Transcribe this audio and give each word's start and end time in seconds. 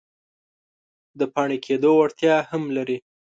د 1.19 1.21
پاڼې 1.33 1.57
کیدو 1.65 1.91
وړتیا 1.97 2.35
هم 2.49 2.63
لري. 2.77 2.97